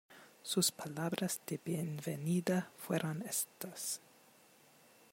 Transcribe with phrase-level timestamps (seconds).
[0.41, 4.01] sus palabras de bienvenida fueron éstas: